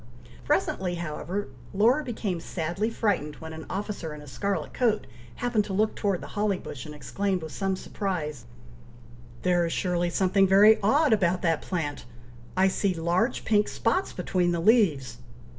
Presently, 0.45 0.95
however, 0.95 1.49
Laura 1.75 2.03
became 2.03 2.39
sadly 2.39 2.89
frightened 2.89 3.35
when 3.35 3.53
an 3.53 3.67
officer 3.69 4.15
in 4.15 4.21
a 4.21 4.25
scarlet 4.27 4.73
coat 4.73 5.05
happened 5.35 5.63
to 5.65 5.73
look 5.73 5.95
towards 5.95 6.21
the 6.21 6.29
holly 6.29 6.57
bush, 6.57 6.87
and 6.87 6.95
exclaimed, 6.95 7.43
with 7.43 7.51
some 7.51 7.75
surprise, 7.75 8.45
"There 9.43 9.63
is 9.63 9.73
surely 9.73 10.09
something 10.09 10.47
very 10.47 10.79
odd 10.81 11.13
about 11.13 11.43
that 11.43 11.61
plant! 11.61 12.05
I 12.57 12.67
see 12.67 12.95
large 12.95 13.45
pink 13.45 13.67
spots 13.67 14.11
between 14.11 14.53
the 14.53 14.59
leaves!" 14.59 15.19